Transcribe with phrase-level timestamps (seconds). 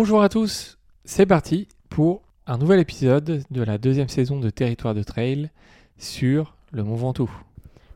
[0.00, 4.94] Bonjour à tous, c'est parti pour un nouvel épisode de la deuxième saison de Territoire
[4.94, 5.50] de Trail
[5.96, 7.28] sur le Mont Ventoux.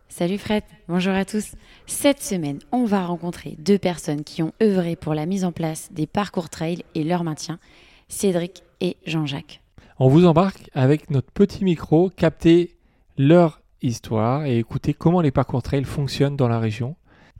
[0.08, 1.54] Salut Fred, bonjour à tous.
[1.86, 5.90] Cette semaine, on va rencontrer deux personnes qui ont œuvré pour la mise en place
[5.92, 7.60] des parcours trail et leur maintien,
[8.08, 9.62] Cédric et Jean-Jacques.
[10.00, 12.74] On vous embarque avec notre petit micro, capter
[13.16, 16.96] leur histoire et écouter comment les parcours trail fonctionnent dans la région.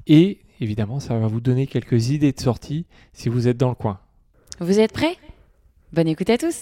[0.06, 3.74] Et évidemment, ça va vous donner quelques idées de sortie si vous êtes dans le
[3.74, 3.98] coin.
[4.60, 5.16] Vous êtes prêts?
[5.92, 6.56] Bonne écoute à tous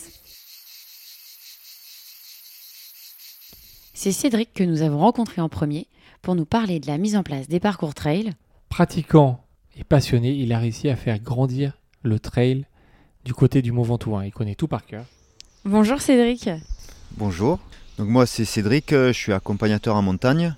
[3.94, 5.86] C'est Cédric que nous avons rencontré en premier
[6.22, 8.32] pour nous parler de la mise en place des parcours trail.
[8.70, 9.44] Pratiquant
[9.76, 11.72] et passionné, il a réussi à faire grandir
[12.02, 12.64] le trail
[13.24, 14.16] du côté du Mont Ventoux.
[14.16, 14.24] hein.
[14.24, 15.04] Il connaît tout par cœur.
[15.64, 16.48] Bonjour Cédric.
[17.18, 17.58] Bonjour,
[17.98, 20.54] donc moi c'est Cédric, euh, je suis accompagnateur en montagne.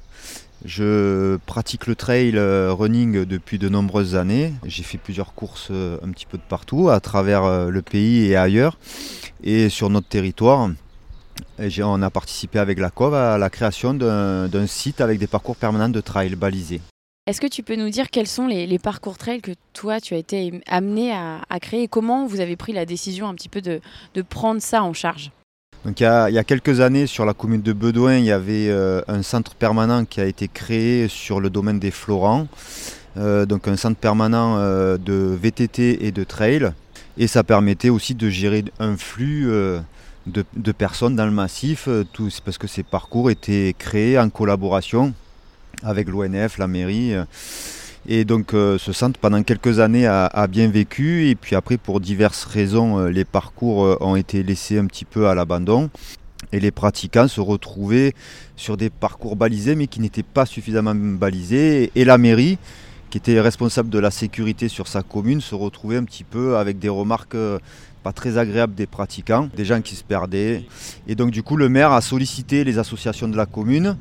[0.64, 4.52] Je pratique le trail euh, running depuis de nombreuses années.
[4.64, 8.26] J'ai fait plusieurs courses euh, un petit peu de partout, à travers euh, le pays
[8.26, 8.78] et ailleurs.
[9.42, 10.70] Et sur notre territoire,
[11.58, 15.88] on a participé avec la COV à la création d'un site avec des parcours permanents
[15.88, 16.80] de trail balisés.
[17.26, 20.18] Est-ce que tu peux nous dire quels sont les, parcours trail que toi tu as
[20.18, 23.80] été amené à, créer et comment vous avez pris la décision un petit peu de
[24.22, 25.32] prendre ça en charge?
[25.84, 29.02] Donc il y, a, quelques années, sur la commune de Bedouin, il y avait euh,
[29.08, 32.46] un centre permanent qui a été créé sur le domaine des Florents.
[33.16, 36.70] Euh, donc un centre permanent euh, de VTT et de trail.
[37.18, 39.50] Et ça permettait aussi de gérer un flux
[40.26, 45.12] de, personnes dans le massif, tout, parce que ces parcours étaient créés en collaboration
[45.82, 47.14] avec l'ONF, la mairie.
[48.08, 51.28] Et donc euh, ce centre pendant quelques années a, bien vécu.
[51.28, 55.04] Et puis après pour diverses raisons euh, les parcours euh, ont été laissés un petit
[55.04, 55.90] peu à l'abandon.
[56.52, 58.14] Et les pratiquants se retrouvaient
[58.56, 61.92] sur des parcours balisés mais qui n'étaient pas suffisamment balisés.
[61.94, 62.58] Et la mairie
[63.10, 66.78] qui était responsable de la sécurité sur sa commune se retrouvait un petit peu avec
[66.78, 67.36] des remarques
[68.02, 70.64] pas très agréables des pratiquants, des gens qui se perdaient.
[71.06, 73.96] Et donc du coup le maire a sollicité les associations de la commune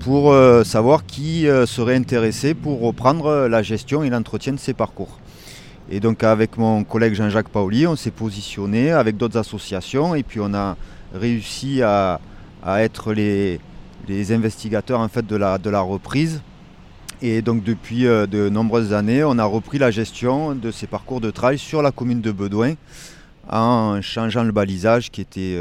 [0.00, 4.58] pour euh, savoir qui euh, serait intéressé pour reprendre euh, la gestion et l'entretien de
[4.58, 5.18] ces parcours.
[5.90, 10.40] Et donc avec mon collègue Jean-Jacques Paoli, on s'est positionné avec d'autres associations et puis
[10.40, 10.76] on a
[11.14, 12.20] réussi à,
[12.78, 13.60] être les,
[14.32, 16.42] investigateurs en fait de la, reprise.
[17.22, 21.30] Et donc depuis de nombreuses années, on a repris la gestion de ces parcours de
[21.30, 22.74] trail sur la commune de Bedouin
[23.48, 25.56] en changeant le balisage qui était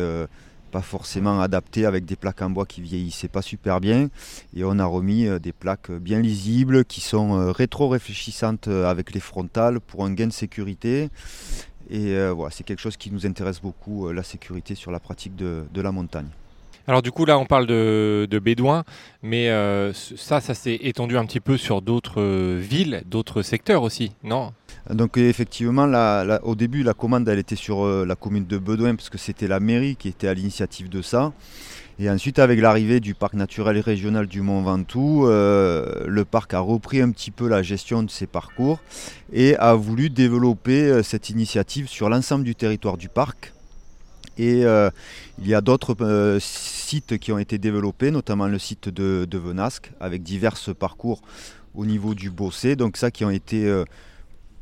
[0.75, 4.09] pas forcément adapté avec des plaques en bois qui vieillissaient pas super bien.
[4.53, 9.13] Et on a remis euh, des plaques bien lisibles qui sont euh, rétro-réfléchissantes euh, avec
[9.13, 11.07] les frontales pour un gain de sécurité.
[11.89, 15.81] Et voilà, c'est quelque chose qui nous intéresse beaucoup, la sécurité sur la pratique de,
[15.81, 16.27] la montagne.
[16.87, 18.83] Alors du coup là on parle de, de Bédouins,
[19.21, 19.51] mais
[19.93, 22.23] ça, ça s'est étendu un petit peu sur d'autres
[22.55, 24.51] villes, d'autres secteurs aussi, non?
[24.89, 25.87] Donc effectivement,
[26.43, 29.47] au début, la commande elle était sur euh, la commune de Bedouin parce que c'était
[29.47, 31.33] la mairie qui était à l'initiative de ça.
[31.97, 36.59] Et ensuite, avec l'arrivée du parc naturel régional du Mont Ventoux, euh, le parc a
[36.59, 38.79] repris un petit peu la gestion de ses parcours
[39.33, 43.53] et a voulu développer euh, cette initiative sur l'ensemble du territoire du parc.
[44.37, 49.93] Et il y a d'autres sites qui ont été développés, notamment le site de, Venasque,
[50.01, 51.21] avec divers parcours
[51.73, 53.73] au niveau du Bossé, donc ça qui ont été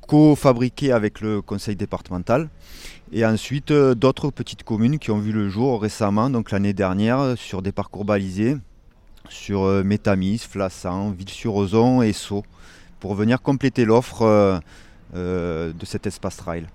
[0.08, 2.50] co-fabriqués avec le conseil départemental.
[3.12, 7.36] Et ensuite, euh, d'autres petites communes qui ont vu le jour récemment, donc l'année dernière,
[7.38, 8.58] sur des parcours balisés,
[9.30, 12.44] sur euh, Métamis, Flassan, Ville-sur-Ozon et Sceaux,
[13.00, 14.62] pour venir compléter l'offre
[15.16, 16.68] euh, de cet espace trail.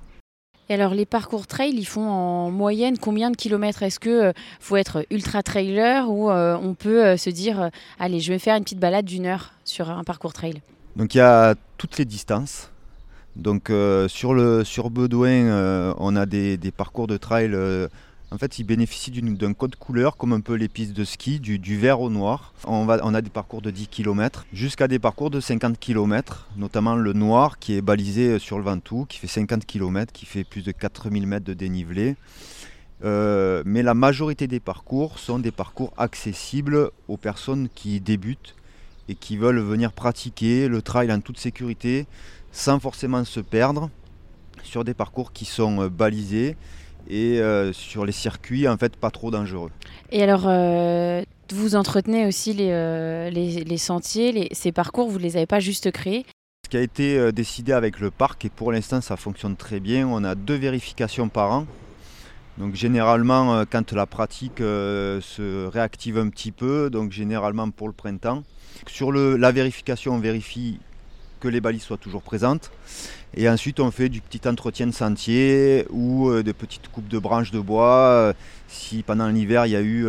[0.71, 3.83] Et alors les parcours trail, ils font en moyenne combien de kilomètres?
[3.83, 8.21] Est-ce que euh, faut être ultra trailer ou euh, on peut euh, se dire allez
[8.21, 10.61] je vais faire une petite balade d'une heure sur un parcours trail
[10.97, 12.71] Donc il y a toutes les distances.
[13.39, 17.51] Donc euh, sur, le, sur Bedouin, euh, on a des, parcours de trail.
[17.55, 17.89] euh,
[18.33, 21.79] en fait, ils bénéficient d'un code couleur, comme un peu les pistes de ski, du,
[21.79, 22.53] vert au noir.
[22.67, 27.13] On, a des parcours de 10 km jusqu'à des parcours de 50 km, notamment le
[27.15, 30.73] noir qui est balisé sur le Ventoux, qui fait 50 km, qui fait plus de
[30.73, 32.17] 4000 mètres de dénivelé.
[33.03, 38.57] Mais la majorité des parcours sont des parcours accessibles aux personnes qui débutent
[39.09, 42.07] et qui veulent venir pratiquer le trail en toute sécurité
[42.59, 43.89] sans forcément se perdre
[44.65, 46.57] sur des parcours qui sont euh, balisés
[47.09, 49.71] et euh, sur les circuits en fait pas trop dangereux.
[50.11, 51.23] Et alors euh,
[51.55, 55.47] vous entretenez aussi les, euh, les, les sentiers, les- ces parcours, vous ne les avez
[55.47, 56.27] pas juste créés?
[56.65, 60.09] Ce qui a été décidé avec le parc et pour l'instant ça fonctionne très bien,
[60.09, 61.67] on a deux vérifications par an.
[62.59, 68.43] Donc généralement quand la pratique se réactive un petit peu, donc généralement pour le printemps.
[68.89, 70.81] Sur le- la vérification on vérifie
[71.41, 72.71] que les balises soient toujours présentes.
[73.37, 77.51] Et ensuite, on fait du petit entretien de sentier ou des petites coupes de branches
[77.51, 78.33] de bois.
[78.69, 80.07] si pendant l'hiver, il y a eu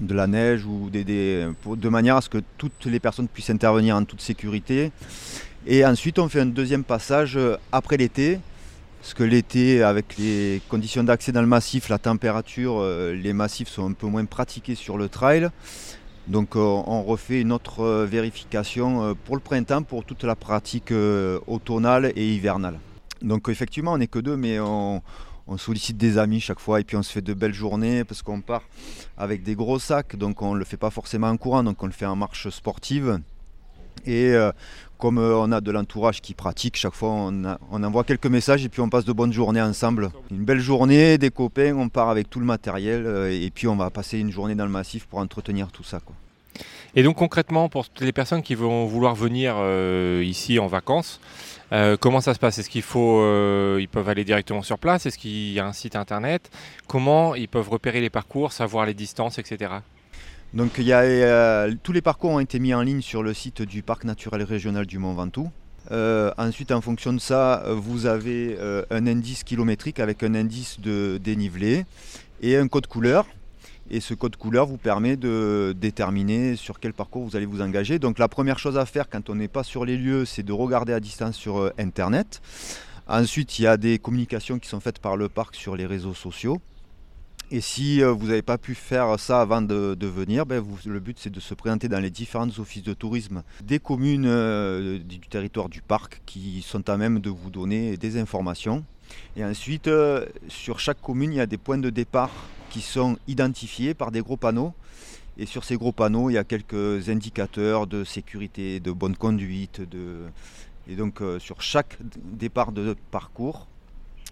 [0.00, 3.96] de la neige ou des, de manière à ce que toutes les personnes puissent intervenir
[3.96, 4.92] en toute sécurité.
[5.66, 7.38] Et ensuite, on fait un deuxième passage
[7.72, 8.38] après l'été.
[9.00, 12.84] Parce que l'été, avec les conditions d'accès dans le massif, la température,
[13.14, 15.48] les massifs sont un peu moins pratiqués sur le trail.
[16.28, 20.36] Donc euh, on refait une autre euh, vérification euh, pour le printemps pour toute la
[20.36, 20.92] pratique
[21.46, 22.78] automnale et hivernale.
[23.22, 25.02] Donc effectivement on n'est que deux mais on,
[25.56, 28.40] sollicite des amis chaque fois et puis on se fait de belles journées parce qu'on
[28.40, 28.62] part
[29.18, 31.86] avec des gros sacs donc on ne le fait pas forcément en courant donc on
[31.86, 33.18] le fait en marche sportive
[34.06, 34.32] et
[35.00, 38.80] comme on a de l'entourage qui pratique, chaque fois on, envoie quelques messages et puis
[38.80, 40.10] on passe de bonnes journées ensemble.
[40.30, 43.90] Une belle journée, des copains, on part avec tout le matériel et puis on va
[43.90, 46.00] passer une journée dans le massif pour entretenir tout ça.
[46.96, 51.20] Et donc concrètement, pour toutes les personnes qui vont vouloir venir euh, ici en vacances,
[51.72, 52.58] euh, comment ça se passe?
[52.58, 55.06] Est-ce qu'il faut, euh, ils peuvent aller directement sur place?
[55.06, 56.50] Est-ce qu'il y a un site internet?
[56.88, 59.74] Comment ils peuvent repérer les parcours, savoir les distances, etc.
[60.52, 64.04] Donc a, tous les parcours ont été mis en ligne sur le site du parc
[64.04, 65.50] naturel régional du Mont Ventoux.
[65.90, 68.58] ensuite, en fonction de ça, vous avez
[68.90, 71.84] un indice kilométrique avec un indice de dénivelé
[72.42, 73.26] et un code couleur.
[73.92, 77.98] Et ce code couleur vous permet de déterminer sur quel parcours vous allez vous engager.
[77.98, 80.52] Donc la première chose à faire quand on n'est pas sur les lieux, c'est de
[80.52, 82.40] regarder à distance sur euh, Internet.
[83.08, 86.14] Ensuite, il y a des communications qui sont faites par le parc sur les réseaux
[86.14, 86.60] sociaux.
[87.50, 91.18] Et si euh, vous n'avez pas pu faire ça avant de, venir, ben le but
[91.18, 95.68] c'est de se présenter dans les différents offices de tourisme des communes euh, du territoire
[95.68, 98.84] du parc qui sont à même de vous donner des informations.
[99.36, 99.90] Et ensuite,
[100.46, 102.30] sur chaque commune, il y a des points de départ
[102.70, 104.72] qui sont identifiés par des gros panneaux.
[105.36, 109.80] Et sur ces gros panneaux, il y a quelques indicateurs de sécurité, de bonne conduite.
[110.88, 113.66] Et donc euh, sur chaque départ de parcours,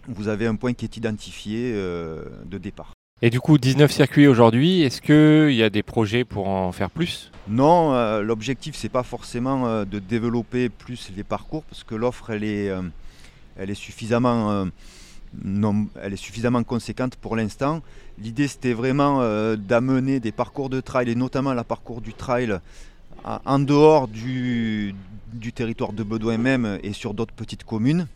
[0.06, 2.97] vous avez un point qui est identifié euh, de départ.
[3.20, 6.90] Et du coup, 19 circuits aujourd'hui, est-ce qu'il y a des projets pour en faire
[6.90, 7.32] plus?
[7.48, 12.44] Non, euh, l'objectif, c'est pas forcément de développer plus les parcours, parce que l'offre, elle
[12.44, 12.70] est,
[13.56, 14.68] elle est suffisamment
[16.64, 17.82] conséquente pour l'instant.
[18.20, 22.58] L'idée c'était vraiment euh, d'amener des parcours de trail et notamment la parcours du trail
[23.24, 24.94] en dehors du,
[25.54, 28.06] territoire de Bedouin même et sur d'autres petites communes.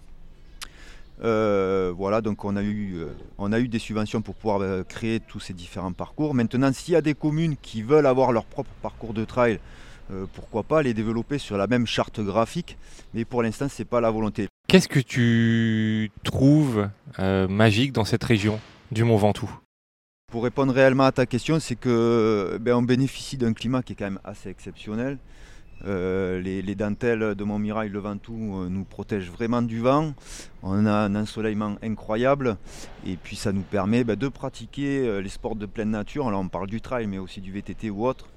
[1.25, 3.07] Euh, voilà, donc on a, eu, euh,
[3.39, 6.35] on a eu des subventions pour pouvoir créer tous ces différents parcours.
[6.35, 9.61] Maintenant, s'il y a des communes qui veulent avoir leur propre parcours de trail,
[10.35, 12.77] pourquoi pas les développer sur la même charte graphique,
[13.15, 14.49] mais pour l'instant, ce n'est pas la volonté.
[14.73, 16.89] Qu'est-ce que tu trouves
[17.19, 18.59] euh, magique dans cette région
[18.91, 19.51] du Mont Ventoux?
[20.33, 23.97] Pour répondre réellement à ta question, c'est que ben, on bénéficie d'un climat qui est
[23.97, 25.19] quand même assez exceptionnel.
[25.84, 30.14] Euh, les, dentelles de Montmirail, le Ventoux, euh, nous protègent vraiment du vent.
[30.62, 32.56] On a un ensoleillement incroyable
[33.05, 36.29] et puis ça nous permet ben, de pratiquer les sports de pleine nature.
[36.29, 38.29] Alors on parle du trail, mais aussi du VTT ou autre,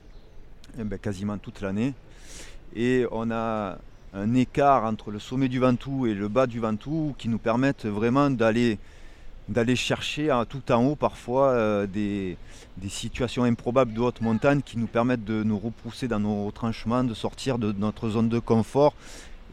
[0.77, 1.93] ben, quasiment toute l'année.
[2.75, 3.77] Et on a
[4.13, 7.85] un écart entre le sommet du Ventoux et le bas du Ventoux qui nous permettent
[7.85, 8.79] vraiment d'aller
[9.49, 12.37] d'aller chercher à, tout en haut parfois euh, des,
[12.89, 17.13] situations improbables de haute montagne qui nous permettent de nous repousser dans nos retranchements, de
[17.13, 18.93] sortir de notre zone de confort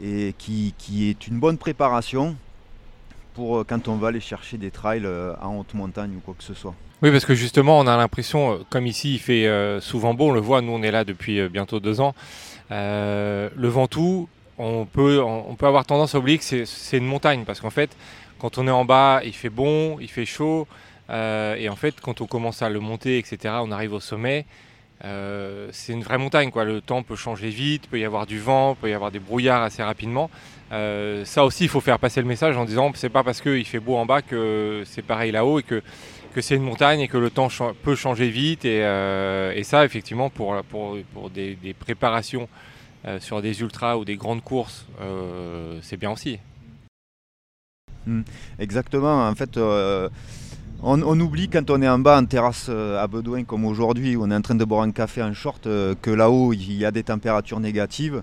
[0.02, 0.74] et qui,
[1.08, 2.36] est une bonne préparation
[3.34, 6.34] pour euh, quand on va aller chercher des trails euh, en haute montagne ou quoi
[6.36, 6.74] que ce soit.
[7.02, 9.48] Oui, parce que justement, on a l'impression, comme ici il fait
[9.80, 12.14] souvent beau, on le voit, nous on est là depuis bientôt deux ans,
[12.70, 17.60] le Ventoux, on peut, on peut avoir tendance à oublier que c'est une montagne parce
[17.60, 17.90] qu'en fait,
[18.42, 20.66] quand on est en bas, il fait bon, il fait chaud.
[21.10, 24.46] Euh, et en fait, quand on commence à le monter, etc., on arrive au sommet.
[25.04, 26.50] Euh, c'est une vraie montagne.
[26.50, 26.64] Quoi.
[26.64, 29.62] Le temps peut changer vite, peut y avoir du vent, peut y avoir des brouillards
[29.62, 30.28] assez rapidement.
[30.72, 33.64] Euh, ça aussi, il faut faire passer le message en disant c'est pas parce qu'il
[33.64, 35.80] fait beau en bas que c'est pareil là-haut et que,
[36.34, 37.48] que c'est une montagne et que le temps
[37.84, 38.64] peut changer vite.
[38.64, 42.48] Et, ça, effectivement, pour, pour, pour des, préparations
[43.20, 44.86] sur des ultras ou des grandes courses,
[45.82, 46.40] c'est bien aussi.
[48.06, 48.22] Hmm.
[48.58, 49.28] exactement.
[49.28, 50.08] En fait, euh,
[50.82, 54.30] on, oublie quand on est en bas en terrasse à Bedouin comme aujourd'hui, où on
[54.30, 57.04] est en train de boire un café en short, que là-haut il y a des
[57.04, 58.22] températures négatives.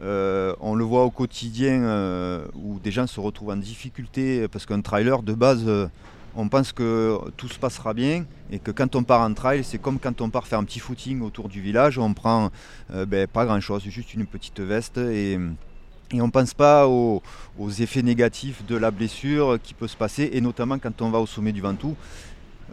[0.00, 5.22] on le voit au quotidien où des gens se retrouvent en difficulté parce qu'un trailer
[5.22, 5.66] de base
[6.36, 9.78] on pense que tout se passera bien et que quand on part en trail, c'est
[9.78, 12.50] comme quand on part faire un petit footing autour du village, on prend
[12.92, 15.38] euh, ben, pas grand chose, juste une petite veste et,
[16.20, 17.22] on ne pense pas aux,
[17.78, 21.26] effets négatifs de la blessure qui peut se passer et notamment quand on va au
[21.26, 21.96] sommet du Ventoux.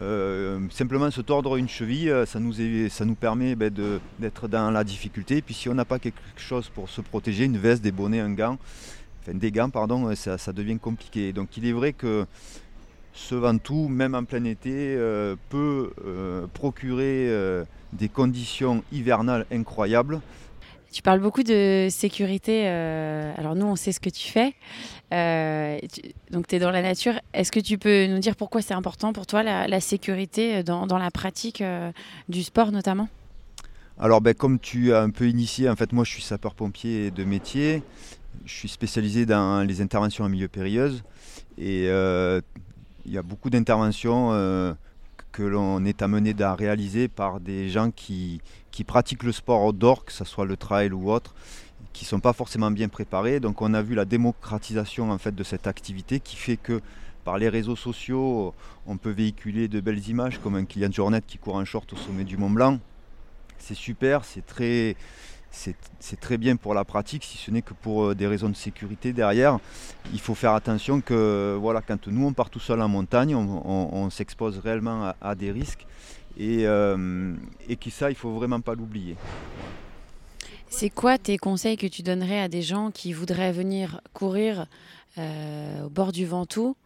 [0.02, 2.54] Euh, simplement se tordre une cheville, ça nous,
[2.88, 3.72] ça nous permet ben,
[4.18, 5.38] d'être dans la difficulté.
[5.38, 8.20] Et puis si on n'a pas quelque chose pour se protéger, une veste, des bonnets,
[8.20, 8.58] un gant,
[9.22, 11.32] enfin des gants, pardon, ça, ça, devient compliqué.
[11.32, 12.26] Donc il est vrai que
[13.12, 14.96] ce Ventoux, même en plein été,
[15.50, 15.90] peut
[16.54, 20.20] procurer des conditions hivernales incroyables.
[20.92, 22.66] Tu parles beaucoup de sécurité.
[22.66, 24.54] alors nous, on sait ce que tu fais.
[26.30, 27.14] donc tu es dans la nature.
[27.32, 30.98] Est-ce que tu peux nous dire pourquoi c'est important pour toi la, sécurité dans, dans,
[30.98, 31.62] la pratique
[32.28, 33.08] du sport notamment?
[34.02, 37.22] Alors ben, comme tu as un peu initié, en fait moi je suis sapeur-pompier de
[37.22, 37.82] métier,
[38.46, 41.02] je suis spécialisé dans les interventions en milieu périlleuse
[41.58, 42.40] et euh,
[43.04, 44.72] il y a beaucoup d'interventions euh,
[45.32, 48.40] que l'on est amené à réaliser par des gens qui,
[48.84, 51.34] pratiquent le sport outdoor, que ce soit le trail ou autre,
[51.92, 53.40] qui ne sont pas forcément bien préparés.
[53.40, 56.80] Donc on a vu la démocratisation en fait de cette activité qui fait que
[57.24, 58.54] par les réseaux sociaux,
[58.86, 61.96] on peut véhiculer de belles images comme un Kylian Jornet qui court en short au
[61.96, 62.78] sommet du Mont Blanc
[63.60, 64.96] c'est super, c'est très,
[65.50, 68.56] c'est très bien pour la pratique, si ce n'est que pour euh, des raisons de
[68.56, 69.58] sécurité derrière.
[70.12, 74.10] Il faut faire attention que voilà, quand nous on part tout seul en montagne, on,
[74.10, 75.86] s'expose réellement à, des risques
[76.38, 77.34] et, euh,
[77.68, 79.16] et que ça, il faut vraiment pas l'oublier.
[80.70, 84.66] C'est quoi tes conseils que tu donnerais à des gens qui voudraient venir courir
[85.18, 86.76] euh, au bord du Ventoux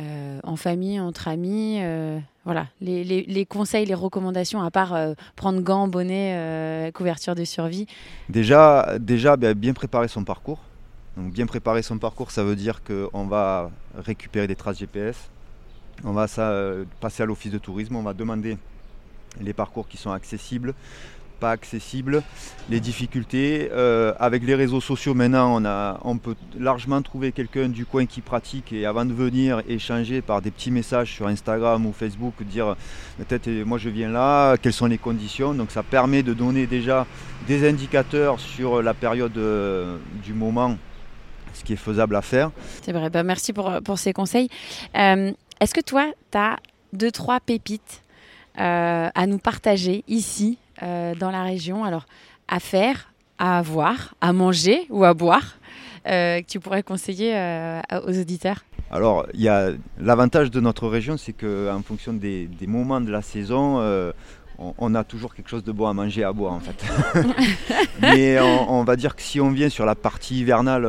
[0.00, 1.78] euh, en famille, entre amis.
[1.80, 4.98] Euh, voilà, les, conseils, les recommandations, à part
[5.36, 7.86] prendre gants, bonnet, couverture de survie.
[8.28, 10.60] Déjà, déjà ben, bien préparer son parcours.
[11.16, 15.30] Donc bien préparer son parcours, ça veut dire qu'on va récupérer des traces GPS,
[16.04, 16.52] on va ça,
[17.00, 18.56] passer à l'office de tourisme, on va demander
[19.40, 20.74] les parcours qui sont accessibles,
[21.42, 22.22] pas accessible,
[22.70, 23.68] les difficultés.
[23.72, 28.06] Euh, avec les réseaux sociaux maintenant, on, a, on peut largement trouver quelqu'un du coin
[28.06, 32.34] qui pratique et avant de venir échanger par des petits messages sur Instagram ou Facebook,
[32.44, 32.76] dire
[33.18, 35.52] peut-être moi je viens là, quelles sont les conditions?
[35.52, 37.08] Donc ça permet de donner déjà
[37.48, 40.76] des indicateurs sur la période euh, du moment,
[41.54, 42.52] ce qui est faisable à faire.
[42.82, 44.48] C'est vrai, bah, merci pour, pour, ces conseils.
[44.96, 46.60] Euh, est-ce que toi, tu as
[46.92, 48.01] deux, trois pépites
[48.56, 51.84] à nous partager ici euh, dans la région.
[51.84, 52.06] Alors,
[52.48, 55.58] à faire, à avoir, à manger ou à boire,
[56.08, 60.88] euh, que tu pourrais conseiller euh, aux auditeurs Alors, il y a l'avantage de notre
[60.88, 63.80] région, c'est qu'en fonction des, moments de la saison,
[64.58, 66.84] on, a toujours quelque chose de bon à manger, à boire en fait.
[68.00, 70.84] Mais on, va dire que si on vient sur la partie hivernale,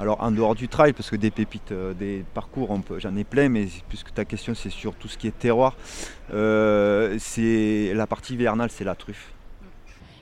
[0.00, 3.68] alors en dehors du trail, parce que des pépites, des parcours, j'en ai plein, mais
[3.88, 5.76] puisque ta question c'est sur tout ce qui est terroir,
[6.32, 9.32] euh, c'est la partie hivernale, c'est la truffe.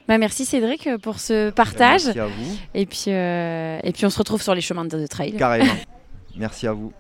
[0.09, 2.07] Bah, merci Cédric pour ce partage.
[2.07, 2.59] Merci à vous.
[2.75, 5.37] Et puis, euh, et puis on se retrouve sur les chemins de trail.
[5.37, 5.73] Carrément.
[6.37, 6.93] merci à vous.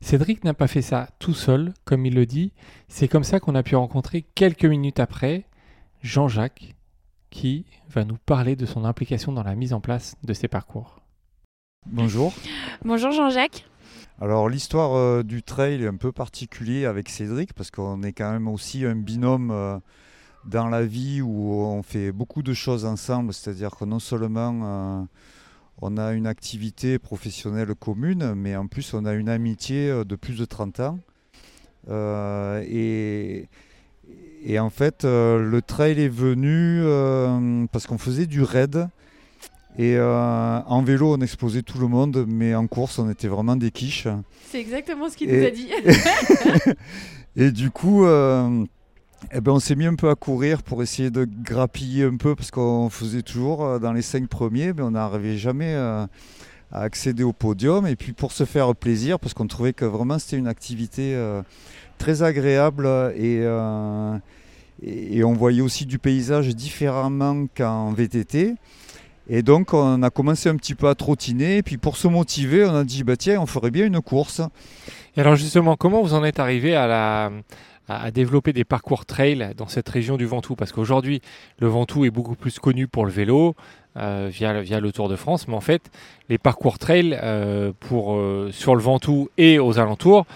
[0.00, 2.52] Cédric n'a pas fait ça tout seul, comme il le dit.
[2.88, 5.44] C'est comme ça qu'on a pu rencontrer quelques minutes après
[6.02, 6.74] Jean-Jacques,
[7.30, 11.02] qui va nous parler de son implication dans la mise en place de ces parcours.
[11.92, 12.34] Bonjour.
[12.84, 13.64] Bonjour Jean-Jacques.
[14.20, 18.32] Alors l'histoire euh, du trail est un peu particulier avec Cédric parce qu'on est quand
[18.32, 19.78] même aussi un binôme euh,
[20.46, 25.02] dans la vie où on fait beaucoup de choses ensemble, c'est-à-dire que non seulement euh,
[25.80, 30.38] on a une activité professionnelle commune, mais en plus on a une amitié de plus
[30.38, 30.98] de 30 ans.
[31.88, 33.48] et,
[34.44, 36.82] et, en fait, le trail est venu
[37.70, 38.88] parce qu'on faisait du raid
[39.78, 43.56] et euh, en vélo, on explosait tout le monde, mais en course, on était vraiment
[43.56, 44.08] des quiches.
[44.50, 45.68] C'est exactement ce qu'il nous a dit.
[47.36, 48.64] et du coup, euh,
[49.32, 52.34] eh ben, on s'est mis un peu à courir pour essayer de grappiller un peu,
[52.34, 56.08] parce qu'on faisait toujours euh, dans les cinq premiers, mais on n'arrivait jamais à
[56.72, 57.86] accéder au podium.
[57.86, 61.14] Et puis pour se faire plaisir, parce qu'on trouvait que vraiment c'était une activité
[61.98, 63.42] très agréable et,
[64.82, 68.54] et on voyait aussi du paysage différemment qu'en VTT.
[69.28, 72.74] Et donc on a commencé un petit peu à trottiner, puis pour se motiver, on
[72.74, 74.40] a dit bah tiens, on ferait bien une course.
[75.16, 77.30] Et alors justement, comment vous en êtes arrivé à
[78.12, 80.54] développer des parcours trail dans cette région du Ventoux?
[80.54, 81.22] Parce qu'aujourd'hui,
[81.58, 83.56] le Ventoux est beaucoup plus connu pour le vélo,
[83.96, 85.90] euh, via, le Tour de France, mais en fait,
[86.28, 90.26] les parcours trail euh, euh, sur le Ventoux et aux alentours,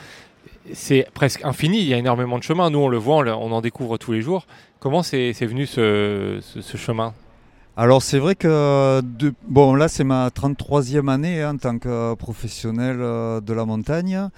[0.72, 2.70] c'est presque infini, il y a énormément de chemins.
[2.70, 4.46] Nous, on le voit, on, en découvre tous les jours.
[4.78, 6.40] Comment c'est venu ce
[6.76, 7.12] chemin?
[7.82, 9.00] Alors c'est vrai que
[9.48, 14.28] bon là c'est ma 33e année hein, en tant que professionnel euh, de la montagne.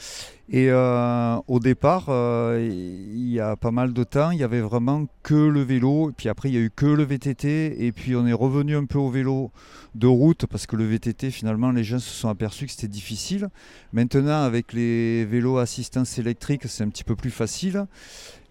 [0.48, 4.60] Et euh, au départ euh, il y a pas mal de temps il y avait
[4.60, 6.10] vraiment que le vélo.
[6.10, 8.76] Et puis après il y a eu que le VTT et puis on est revenu
[8.76, 9.50] un peu au vélo
[9.96, 13.48] de route parce que le VTT finalement les gens se sont aperçus que c'était difficile.
[13.92, 17.88] Maintenant avec les vélos assistance électrique c'est un petit peu plus facile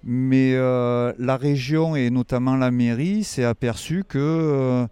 [0.04, 4.88] mais euh, la région et notamment la mairie s'est aperçu que, euh,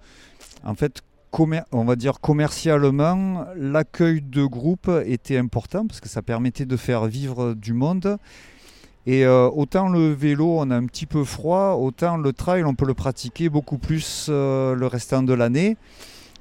[0.63, 1.01] en fait,
[1.71, 7.05] on va dire commercialement, l'accueil de groupe était important parce que ça permettait de faire
[7.05, 8.17] vivre du monde.
[9.05, 12.75] Et euh, autant le vélo, on a un petit peu froid, autant le trail, on
[12.75, 15.77] peut le pratiquer beaucoup plus le restant de l'année.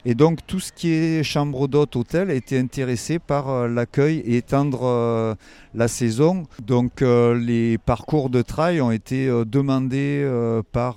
[0.04, 4.36] Et donc tout ce qui est chambre d'hôte, hôtel était intéressé par euh, l'accueil et
[4.36, 5.36] étendre
[5.74, 6.46] la saison.
[6.64, 10.26] Donc les parcours de trail ont été demandés
[10.72, 10.96] par,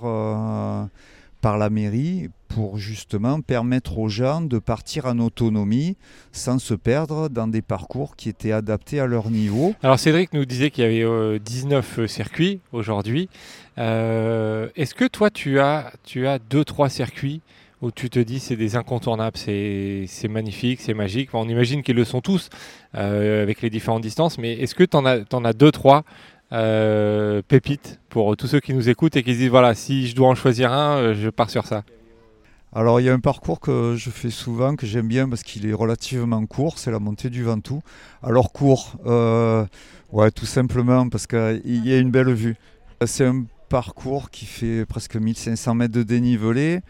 [1.40, 5.96] par la mairie pour justement permettre aux gens de partir en autonomie
[6.32, 9.74] sans se perdre dans des parcours qui étaient adaptés à leur niveau.
[9.82, 13.28] Alors Cédric nous disait qu'il y avait 19 euh, circuits aujourd'hui.
[13.78, 17.40] Euh, est-ce que toi tu as, tu as deux, trois circuits
[17.82, 21.30] où tu te dis c'est des incontournables, c'est magnifique, c'est magique.
[21.34, 22.48] on imagine qu'ils le sont tous
[22.94, 26.04] euh, avec les différentes distances, mais est-ce que tu en, as deux, trois
[27.48, 30.28] pépites pour tous ceux qui nous écoutent et qui se disent voilà, si je dois
[30.28, 31.82] en choisir un, je pars sur ça?
[32.74, 35.66] Alors il y a un parcours que je fais souvent, que j'aime bien parce qu'il
[35.66, 37.82] est relativement court, c'est la montée du Ventoux.
[38.22, 39.66] Alors court, euh,
[40.10, 42.56] ouais, tout simplement parce qu'il y a une belle vue.
[43.04, 46.80] C'est un parcours qui fait presque 1500 mètres de dénivelé.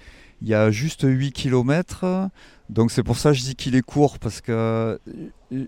[0.43, 2.29] Il y a juste 8 km.
[2.69, 4.99] Donc c'est pour ça que je dis qu'il est court parce que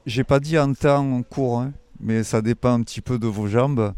[0.05, 3.47] j'ai pas dit en temps court, hein, mais ça dépend un petit peu de vos
[3.47, 3.95] jambes.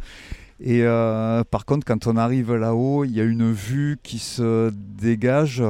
[0.60, 4.70] Et euh, par contre, quand on arrive là-haut, il y a une vue qui se
[4.74, 5.62] dégage.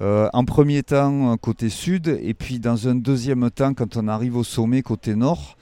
[0.00, 4.36] Euh, en premier temps, côté sud, et puis dans un deuxième temps, quand on arrive
[4.36, 5.56] au sommet, côté nord.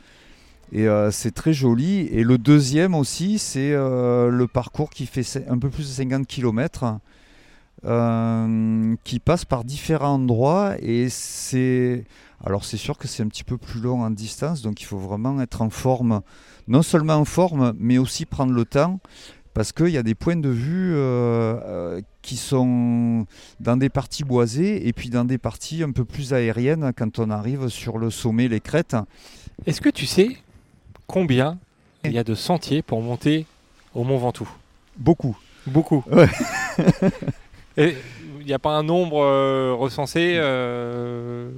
[0.70, 2.08] Et euh, c'est très joli.
[2.12, 6.98] Et le deuxième aussi, c'est le parcours qui fait un peu plus de 50 km.
[7.82, 12.04] Qui passe par différents endroits et c'est
[12.44, 14.98] alors c'est sûr que c'est un petit peu plus long en distance donc il faut
[14.98, 16.22] vraiment être en forme
[16.68, 19.00] non seulement en forme, mais aussi prendre le temps,
[19.54, 23.26] parce qu'il y a des points de vue euh, euh, qui sont
[23.60, 27.30] dans des parties boisées et puis dans des parties un peu plus aériennes quand on
[27.30, 28.96] arrive sur le sommet, les crêtes.
[29.66, 30.36] Est-ce que tu sais
[31.06, 31.58] combien
[32.04, 33.46] il y a de sentiers pour monter
[33.94, 34.48] au Mont Ventoux?
[34.96, 35.36] Beaucoup.
[35.66, 36.02] Beaucoup.
[36.10, 36.26] et
[37.76, 40.38] il n'y a pas un nombre euh, recensé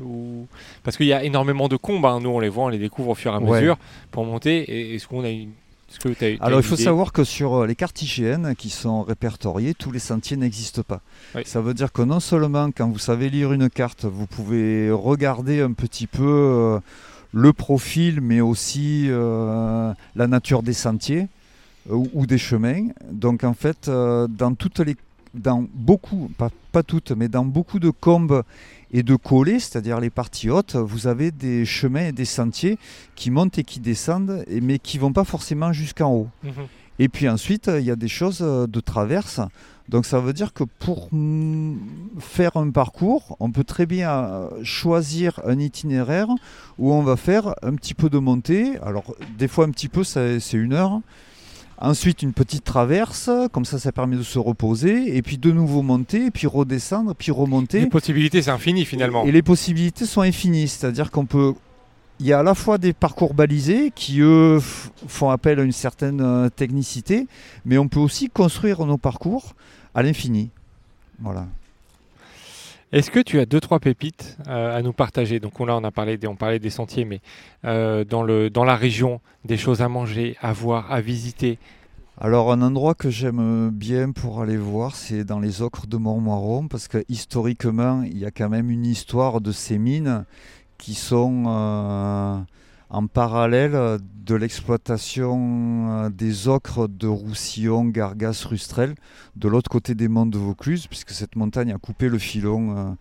[0.05, 0.47] ou...
[0.83, 2.11] Parce qu'il y a énormément de combats.
[2.11, 2.21] Hein.
[2.21, 3.79] Nous, on les voit, on les découvre au fur et à mesure
[4.11, 4.95] pour monter.
[4.95, 5.53] Est-ce qu'on a une
[5.99, 9.91] que Alors il faut savoir que sur euh, les cartes IGN qui sont répertoriées, tous
[9.91, 11.01] les sentiers n'existent pas.
[11.45, 15.61] Ça veut dire que non seulement quand vous savez lire une carte, vous pouvez regarder
[15.61, 16.81] un petit peu euh,
[17.33, 21.29] le profil, mais aussi euh, la nature des sentiers
[21.89, 22.89] ou, des chemins.
[23.11, 24.97] Donc en fait, dans toutes les
[25.35, 28.43] dans beaucoup, pas, pas toutes, mais dans beaucoup de combes
[28.93, 32.79] et de coller, c'est-à-dire les parties hautes, vous avez des chemins et des sentiers
[33.17, 36.29] qui montent et qui descendent, mais qui vont pas forcément jusqu'en haut.
[36.43, 36.53] Mhm.
[37.01, 39.41] Et puis ensuite, il y a des choses de traverse.
[39.89, 41.11] Donc ça veut dire que pour
[42.19, 46.29] faire un parcours, on peut très bien euh, choisir un itinéraire
[46.79, 48.79] où on va faire un petit peu de montée.
[48.79, 51.01] Alors des fois un petit peu, c'est une heure.
[51.85, 55.83] Ensuite, une petite traverse, comme ça, ça permet de se reposer, et puis de nouveau
[55.83, 57.81] monter, et puis redescendre, puis remonter.
[57.81, 59.27] Les possibilités, c'est infini finalement.
[59.27, 61.53] Et, les possibilités sont infinies, c'est-à-dire qu'on peut.
[62.21, 64.61] Il y a à la fois des parcours balisés qui, eux,
[65.09, 67.27] font appel à une certaine euh, technicité,
[67.67, 69.55] mais on peut aussi construire nos parcours
[69.95, 70.49] à l'infini.
[71.21, 71.47] Voilà.
[72.95, 75.41] Est-ce que tu as deux trois pépites euh, à nous partager?
[75.41, 77.21] Donc là, on a parlé des, parlait des sentiers, mais
[77.65, 81.59] euh, dans la région, des choses à manger, à voir, à visiter?
[82.21, 86.69] Alors un endroit que j'aime bien pour aller voir, c'est dans les ocres de Montmoiron,
[86.69, 90.25] parce que historiquement, il y a quand même une histoire de ces mines
[90.79, 92.39] qui sont euh,
[92.95, 98.95] en parallèle de l'exploitation euh, des ocres de Roussillon, Gargas, Rustrel,
[99.35, 102.77] de l'autre côté des monts de Vaucluse, puisque cette montagne a coupé le filon.
[102.77, 102.93] Euh,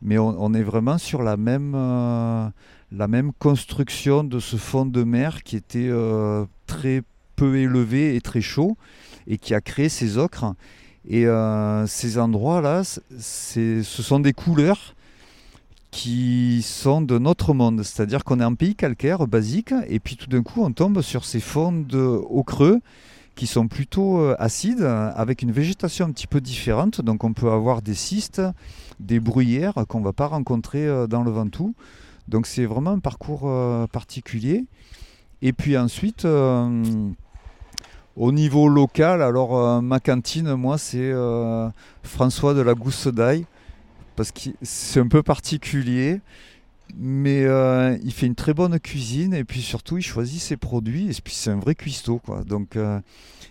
[0.00, 2.48] mais on, est vraiment sur la même, euh,
[2.90, 5.90] la même construction de ce fond de mer qui était
[6.66, 7.02] très
[7.36, 8.76] peu élevé et très chaud,
[9.28, 10.54] et qui a créé ces ocres.
[11.08, 11.24] Et
[11.86, 14.96] ces endroits-là, ce sont des couleurs
[15.92, 17.84] qui sont de notre monde.
[17.84, 21.24] C'est-à-dire qu'on est un pays calcaire basique, et puis tout d'un coup on tombe sur
[21.24, 22.80] ces fonds de, au creux
[23.34, 27.00] qui sont plutôt euh, acides, avec une végétation un petit peu différente.
[27.00, 28.42] Donc on peut avoir des cystes,
[29.00, 31.74] des bruyères qu'on ne va pas rencontrer euh, dans le Ventoux.
[32.26, 34.64] Donc c'est vraiment un parcours euh, particulier.
[35.42, 41.12] Et puis ensuite, au niveau local, alors ma cantine, moi, c'est
[42.04, 43.44] François de la Gousse d'Aille
[44.16, 46.20] parce que c'est un peu particulier.
[46.98, 51.08] mais euh, il fait une très bonne cuisine et puis surtout il choisit ses produits
[51.08, 52.42] et puis c'est un vrai cuistot quoi.
[52.44, 53.00] Donc euh,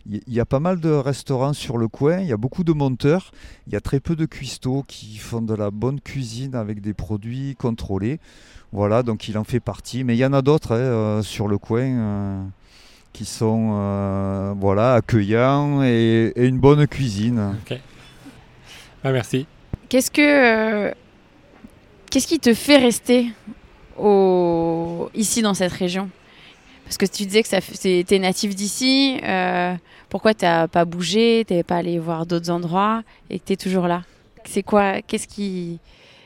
[0.10, 2.74] il y, a pas mal de restaurants sur le coin, il y a beaucoup de
[2.74, 3.32] monteurs,
[3.68, 6.96] il y a très peu de cuistots qui font de la bonne cuisine avec des
[6.96, 8.20] produits contrôlés.
[8.72, 11.48] Voilà, donc il en fait partie, mais il y en a d'autres hein, euh, sur
[11.48, 12.50] le coin
[13.14, 17.56] qui sont voilà accueillants et, une bonne cuisine.
[17.64, 17.80] Ok.
[19.04, 19.46] Ah, merci.
[19.92, 20.94] Qu'est-ce que
[22.10, 23.28] Qu'est-ce qui te fait rester
[24.00, 25.10] au...
[25.14, 26.10] ici dans cette région?
[26.86, 29.20] Parce que tu disais que tu es natif d'ici.
[29.22, 29.76] Euh,
[30.08, 33.54] pourquoi tu n'as pas bougé Tu n'es pas allé voir d'autres endroits et que tu
[33.54, 34.04] es toujours là?
[34.46, 35.82] C'est quoi Qu'est-ce qui,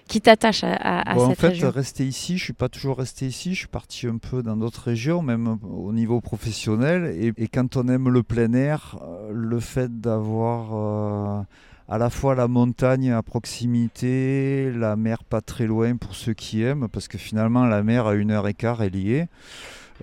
[0.08, 1.70] qui t'attache à, à, bon, cette région?
[1.70, 3.56] En fait, rester ici, je suis pas toujours resté ici.
[3.56, 7.16] Je suis parti un peu dans d'autres régions, même au niveau professionnel.
[7.20, 11.40] Et, et, quand on aime le plein air, euh, le fait d'avoir...
[11.40, 11.42] Euh,
[11.88, 16.64] à la fois la montagne à proximité, la mer pas très loin pour ceux qui
[16.64, 19.28] aiment, parce que finalement la mer à une heure et quart est liée.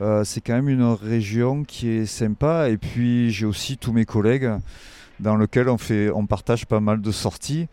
[0.01, 2.69] Euh, c'est quand même une région qui est sympa.
[2.71, 4.51] Et puis j'ai aussi tous mes collègues
[5.21, 7.67] dans lesquels on, fait, on partage pas mal de sorties.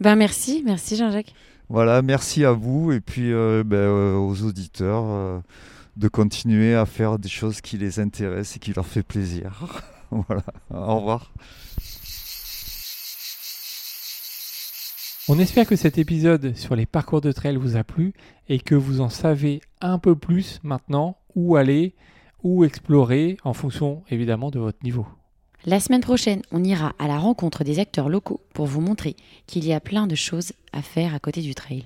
[0.00, 1.34] Ben merci, merci Jean-Jacques.
[1.68, 5.42] Voilà, merci à vous et puis euh, ben, euh, aux auditeurs
[5.96, 9.66] de continuer à faire des choses qui les intéressent et qui leur fait plaisir.
[10.10, 11.32] voilà, au revoir.
[15.32, 18.14] On espère que cet épisode sur les parcours de trail vous a plu
[18.48, 21.94] et que vous en savez un peu plus maintenant où aller,
[22.42, 25.06] où explorer en fonction évidemment de votre niveau.
[25.64, 29.14] La semaine prochaine, on ira à la rencontre des acteurs locaux pour vous montrer
[29.46, 31.84] qu'il y a plein de choses à faire à côté du trail.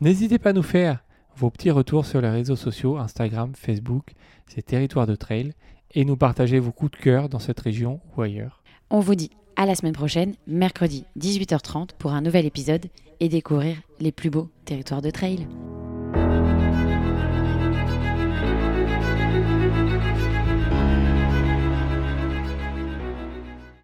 [0.00, 1.04] N'hésitez pas à nous faire
[1.36, 4.14] vos petits retours sur les réseaux sociaux, Instagram, Facebook,
[4.48, 5.52] ces territoires de trail,
[5.92, 8.64] et nous partager vos coups de cœur dans cette région ou ailleurs.
[8.90, 12.86] On vous dit à la semaine prochaine, mercredi 18h30 pour un nouvel épisode
[13.20, 15.46] et découvrir les plus beaux territoires de trail.